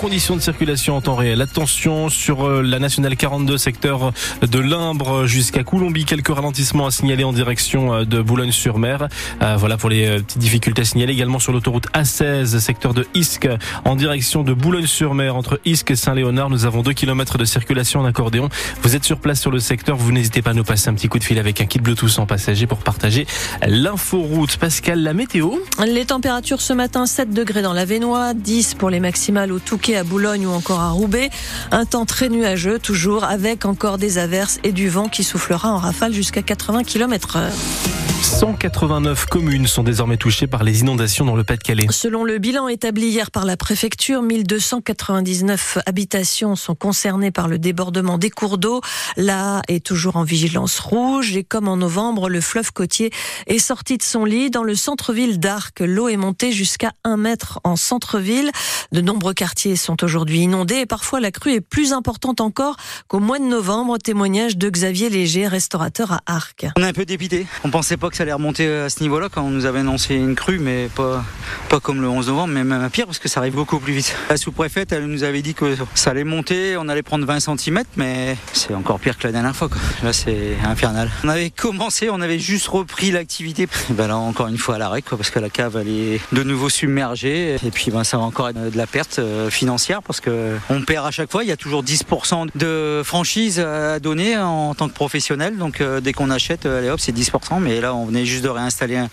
[0.00, 1.42] conditions de circulation en temps réel.
[1.42, 6.06] Attention sur euh, la nationale 42 secteur de Limbre jusqu'à Coulombi.
[6.06, 9.08] Quelques ralentissements à signaler en direction euh, de Boulogne-sur-Mer.
[9.42, 13.46] Euh, voilà pour les petites difficultés à signaler également sur l'autoroute A16 secteur de Isque
[13.84, 16.48] en direction de Boulogne-sur-Mer entre Isque et Saint-Léonard.
[16.48, 18.48] Nous avons 2 km de circulation en accordéon.
[18.80, 19.98] Vous êtes sur place sur le secteur.
[19.98, 22.18] Vous n'hésitez pas à nous passer un petit coup de fil avec un kit Bluetooth
[22.18, 23.26] en passager pour partager
[23.68, 24.56] l'inforoute.
[24.56, 25.56] Pascal, la météo?
[25.86, 29.90] Les températures ce matin 7 degrés dans la Vénois, 10 pour les maximales au Touquet,
[30.00, 31.30] à Boulogne ou encore à Roubaix.
[31.70, 35.78] Un temps très nuageux, toujours avec encore des averses et du vent qui soufflera en
[35.78, 38.09] rafale jusqu'à 80 km heure.
[38.22, 41.86] 189 communes sont désormais touchées par les inondations dans le Pas-de-Calais.
[41.90, 48.18] Selon le bilan établi hier par la préfecture, 1299 habitations sont concernées par le débordement
[48.18, 48.82] des cours d'eau.
[49.16, 53.10] Là est toujours en vigilance rouge et comme en novembre, le fleuve côtier
[53.46, 55.80] est sorti de son lit dans le centre-ville d'Arc.
[55.80, 58.50] L'eau est montée jusqu'à un mètre en centre-ville.
[58.92, 62.76] De nombreux quartiers sont aujourd'hui inondés et parfois la crue est plus importante encore
[63.08, 63.96] qu'au mois de novembre.
[63.96, 66.66] Témoignage de Xavier Léger, restaurateur à Arc.
[66.76, 67.46] On est un peu dépité.
[67.64, 70.14] On pensait pas que ça allait remonter à ce niveau-là quand on nous avait annoncé
[70.14, 71.24] une crue, mais pas,
[71.68, 74.14] pas comme le 11 novembre, mais même pire parce que ça arrive beaucoup plus vite.
[74.28, 77.82] La sous-préfète, elle nous avait dit que ça allait monter, on allait prendre 20 cm,
[77.96, 79.68] mais c'est encore pire que la dernière fois.
[79.68, 79.78] Quoi.
[80.02, 81.10] Là, c'est infernal.
[81.24, 83.68] On avait commencé, on avait juste repris l'activité.
[83.90, 86.68] Ben là, encore une fois à l'arrêt, parce que la cave, elle est de nouveau
[86.68, 87.56] submergée.
[87.64, 90.82] Et puis, ben, ça va encore être de la perte euh, financière parce que on
[90.82, 91.44] perd à chaque fois.
[91.44, 95.56] Il y a toujours 10% de franchise à donner en tant que professionnel.
[95.56, 97.60] Donc, euh, dès qu'on achète, allez hop, c'est 10%.
[97.60, 99.08] Mais là, on venait juste de réinstaller un,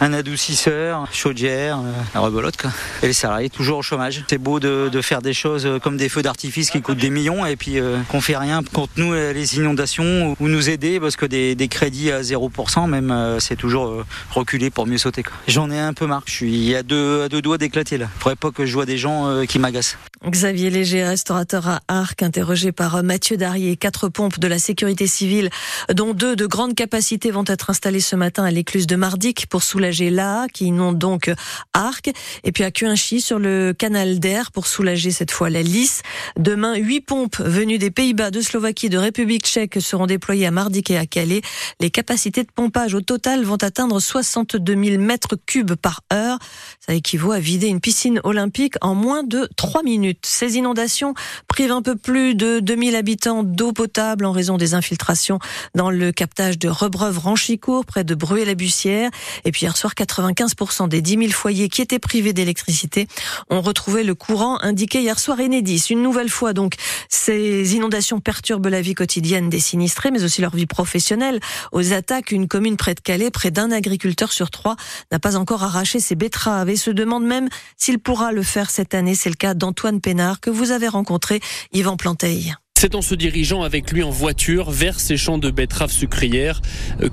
[0.00, 2.56] un adoucisseur, chaudière, euh, la rebelote.
[2.56, 2.70] Quoi.
[3.02, 4.24] Et les salariés toujours au chômage.
[4.28, 7.46] C'est beau de, de, faire des choses comme des feux d'artifice qui coûtent des millions
[7.46, 11.26] et puis euh, qu'on fait rien contre nous les inondations ou nous aider parce que
[11.26, 15.22] des, des crédits à 0% même euh, c'est toujours euh, reculer pour mieux sauter.
[15.48, 16.22] J'en ai un peu marre.
[16.26, 18.08] Je suis à deux, à deux doigts d'éclater là.
[18.18, 19.96] Faudrait pas que je vois des gens euh, qui m'agacent.
[20.28, 23.78] Xavier Léger, restaurateur à Arc, interrogé par Mathieu Darrier.
[23.78, 25.48] Quatre pompes de la sécurité civile,
[25.94, 29.62] dont deux de grande capacité, vont être installées ce matin à l'écluse de Mardic pour
[29.62, 31.32] soulager l'A, qui inonde donc
[31.72, 32.10] Arc.
[32.44, 36.02] Et puis à Cuinchy, sur le canal d'Air, pour soulager cette fois la Lys.
[36.38, 40.90] Demain, huit pompes venues des Pays-Bas, de Slovaquie, de République tchèque seront déployées à Mardic
[40.90, 41.40] et à Calais.
[41.80, 46.38] Les capacités de pompage au total vont atteindre 62 000 mètres cubes par heure.
[46.86, 50.09] Ça équivaut à vider une piscine olympique en moins de trois minutes.
[50.22, 51.14] Ces inondations
[51.48, 55.38] privent un peu plus de 2000 habitants d'eau potable en raison des infiltrations
[55.74, 59.10] dans le captage de Rebreuve-Ranchicourt, près de Bruay-la-Bussière.
[59.44, 63.06] Et puis hier soir, 95% des 10 000 foyers qui étaient privés d'électricité
[63.48, 65.86] ont retrouvé le courant indiqué hier soir Enedis.
[65.90, 66.74] Une nouvelle fois, donc,
[67.08, 71.40] ces inondations perturbent la vie quotidienne des sinistrés, mais aussi leur vie professionnelle.
[71.72, 74.76] Aux attaques, une commune près de Calais, près d'un agriculteur sur trois,
[75.12, 78.94] n'a pas encore arraché ses betteraves et se demande même s'il pourra le faire cette
[78.94, 79.14] année.
[79.14, 81.40] C'est le cas d'Antoine Pénard que vous avez rencontré,
[81.72, 82.54] Yvan Planteil.
[82.80, 86.62] C'est en se dirigeant avec lui en voiture vers ces champs de betteraves sucrières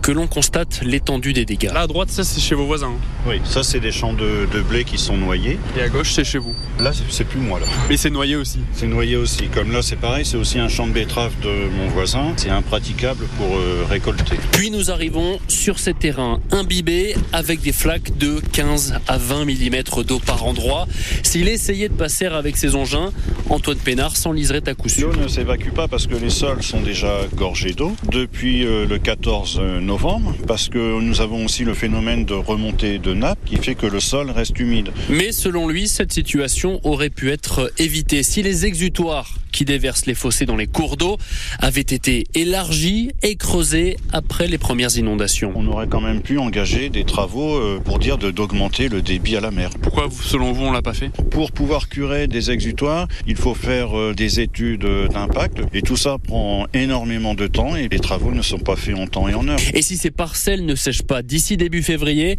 [0.01, 1.73] que l'on constate l'étendue des dégâts.
[1.73, 2.93] Là à droite, ça c'est chez vos voisins.
[3.27, 5.59] Oui, ça c'est des champs de, de, blé qui sont noyés.
[5.77, 6.55] Et à gauche, c'est chez vous.
[6.79, 7.65] Là, c'est plus moi là.
[7.89, 8.59] Mais c'est noyé aussi.
[8.71, 9.49] C'est noyé aussi.
[9.49, 12.31] Comme là, c'est pareil, c'est aussi un champ de betteraves de mon voisin.
[12.37, 14.37] C'est impraticable pour euh, récolter.
[14.53, 20.03] Puis nous arrivons sur ces terrains imbibés avec des flaques de 15 à 20 mm
[20.05, 20.87] d'eau par endroit.
[21.23, 23.11] S'il essayait de passer avec ses engins,
[23.49, 25.11] Antoine Pénard s'enliserait à coup sûr.
[25.77, 30.69] Pas parce que les sols sont déjà gorgés d'eau depuis euh, le 14 novembre, parce
[30.69, 34.31] que nous avons aussi le phénomène de remontée de nappe qui fait que le sol
[34.31, 34.89] reste humide.
[35.07, 40.13] Mais selon lui, cette situation aurait pu être évitée si les exutoires qui déversent les
[40.13, 41.17] fossés dans les cours d'eau
[41.57, 45.51] avaient été élargis et creusés après les premières inondations.
[45.55, 49.41] On aurait quand même pu engager des travaux euh, pour dire d'augmenter le débit à
[49.41, 49.71] la mer.
[49.81, 51.09] Pourquoi, selon vous, on l'a pas fait?
[51.31, 56.17] Pour pouvoir curer des exutoires, il faut faire euh, des études d'impact et tout ça
[56.19, 59.47] prend énormément de temps et les travaux ne sont pas faits en temps et en
[59.47, 59.59] heure.
[59.73, 62.37] Et si ces parcelles ne sèchent pas d'ici début février,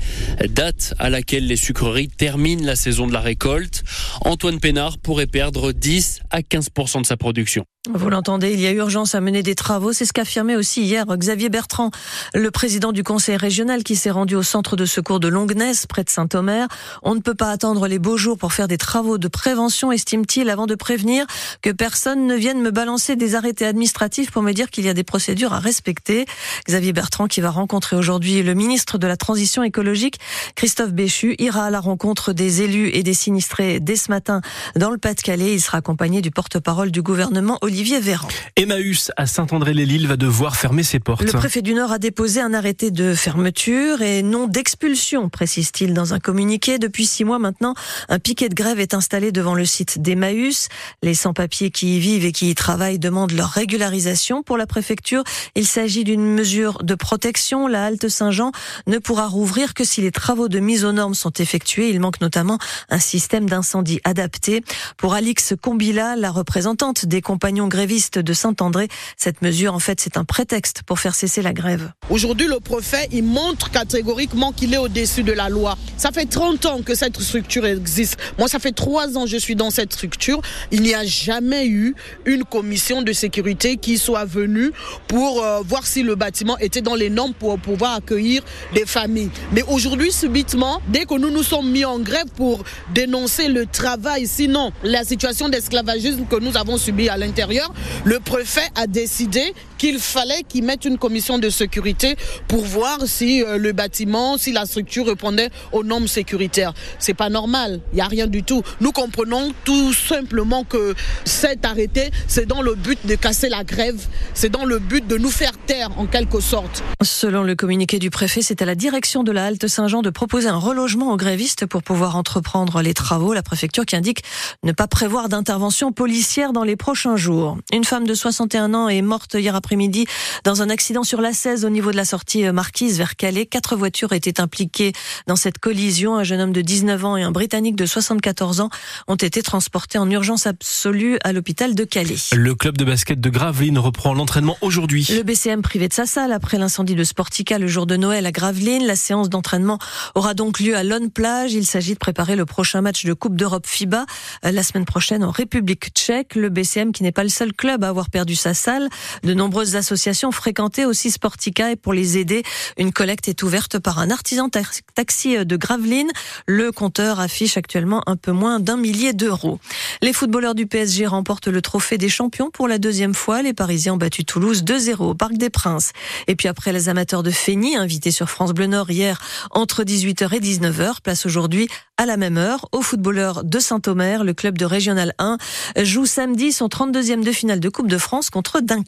[0.50, 3.82] date à laquelle les sucreries terminent la saison de la récolte,
[4.20, 7.64] Antoine Pénard pourrait perdre 10 à 15% de sa production.
[7.94, 9.94] Vous l'entendez, il y a urgence à mener des travaux.
[9.94, 11.90] C'est ce qu'affirmait aussi hier Xavier Bertrand,
[12.34, 16.04] le président du conseil régional qui s'est rendu au centre de secours de Longness, près
[16.04, 16.68] de Saint-Omer.
[17.02, 20.50] On ne peut pas attendre les beaux jours pour faire des travaux de prévention, estime-t-il,
[20.50, 21.24] avant de prévenir
[21.62, 24.94] que personne ne vienne me balancer des arrêtés administratifs pour me dire qu'il y a
[24.94, 26.26] des procédures à respecter.
[26.66, 30.18] Xavier Bertrand, qui va rencontrer aujourd'hui le ministre de la Transition écologique,
[30.56, 34.42] Christophe Béchu, ira à la rencontre des élus et des sinistrés dès ce matin
[34.76, 35.54] dans le Pas-de-Calais.
[35.54, 38.28] Il sera accompagné du porte-parole du gouvernement, Olivier Véran.
[38.56, 41.22] Emmaüs à Saint-André-les-Lilles va devoir fermer ses portes.
[41.22, 46.14] Le préfet du Nord a déposé un arrêté de fermeture et non d'expulsion, précise-t-il dans
[46.14, 46.78] un communiqué.
[46.78, 47.74] Depuis six mois maintenant,
[48.08, 50.68] un piquet de grève est installé devant le site d'Emmaüs.
[51.02, 55.22] Les sans-papiers qui y vivent et qui y travaillent demandent leur régularisation pour la préfecture.
[55.54, 57.66] Il s'agit d'une mesure de protection.
[57.66, 58.52] La halte Saint-Jean
[58.86, 61.90] ne pourra rouvrir que si les travaux de mise aux normes sont effectués.
[61.90, 62.58] Il manque notamment
[62.88, 64.62] un système d'incendie adapté.
[64.96, 70.16] Pour Alix Combila, la représentante des compagnons grévistes de Saint-André, cette mesure, en fait, c'est
[70.16, 71.92] un prétexte pour faire cesser la grève.
[72.10, 75.76] Aujourd'hui, le préfet, il montre catégoriquement qu'il est au-dessus de la loi.
[75.96, 78.16] Ça fait 30 ans que cette structure existe.
[78.38, 80.40] Moi, ça fait 3 ans que je suis dans cette structure.
[80.70, 81.94] Il n'y a jamais eu
[82.24, 84.72] une commission de sécurité qui soit venue
[85.06, 88.42] pour euh, voir si le bâtiment était dans les normes pour pouvoir accueillir
[88.74, 89.30] des familles.
[89.52, 92.64] Mais aujourd'hui, subitement, dès que nous nous sommes mis en grève pour
[92.94, 97.72] dénoncer le travail, sinon la situation d'esclavagisme que nous avons subi à l'intérieur,
[98.04, 102.16] le préfet a décidé qu'il fallait qu'il mette une commission de sécurité
[102.48, 106.74] pour voir si euh, le bâtiment, si la structure répondait aux normes sécuritaires.
[106.98, 108.62] C'est pas normal, il n'y a rien du tout.
[108.80, 110.94] Nous comprenons tout simplement que
[111.24, 114.00] cet arrêté, c'est dans le but de casser la grève,
[114.34, 116.82] c'est dans le but de nous faire taire en quelque sorte.
[117.02, 120.48] Selon le communiqué du préfet, c'est à la direction de la halte Saint-Jean de proposer
[120.48, 123.32] un relogement aux grévistes pour pouvoir entreprendre les travaux.
[123.32, 124.22] La préfecture qui indique
[124.64, 127.58] ne pas prévoir d'intervention policière dans les prochains jours.
[127.72, 130.06] Une femme de 61 ans est morte hier après-midi
[130.44, 133.44] dans un accident sur la 16 au niveau de la sortie Marquise vers Calais.
[133.44, 134.94] Quatre voitures étaient impliquées
[135.26, 136.16] dans cette collision.
[136.16, 138.70] Un jeune homme de 19 ans et un Britannique de 74 ans
[139.08, 142.16] ont été transportés en urgence absolue à l'hôpital de Calais.
[142.32, 145.06] Le club de basket de Gravelines reprend l'entraînement aujourd'hui.
[145.14, 148.32] Le BCM privé de sa salle après l'incendie de Sportica le jour de Noël à
[148.32, 148.86] Gravelines.
[148.86, 149.78] La séance d'entraînement
[150.14, 151.52] aura donc lieu à Lone Plage.
[151.52, 154.06] Il s'agit de préparer le prochain match de Coupe d'Europe FIBA
[154.46, 156.36] euh, la semaine prochaine en République tchèque.
[156.36, 158.88] Le BCM qui n'est pas le seul club à avoir perdu sa salle.
[159.24, 162.44] De nombreuses associations fréquentaient aussi Sportica et pour les aider,
[162.76, 166.12] une collecte est ouverte par un artisan taxi de Gravelines.
[166.46, 169.58] Le compteur affiche actuellement un peu moins d'un millier d'euros.
[170.00, 173.42] Les footballeurs du PSG remportent le trophée des champions pour la deuxième fois.
[173.42, 175.90] Les Parisiens ont battu Toulouse 2-0 au Parc des Princes.
[176.28, 179.18] Et puis après les amateurs de Feigny, invités sur France Bleu Nord hier
[179.50, 184.22] entre 18h et 19h, place aujourd'hui à la même heure aux footballeurs de Saint-Omer.
[184.22, 185.36] Le club de Régional 1
[185.82, 188.76] joue samedi son 32e de finale de Coupe de France contre Dunkerque.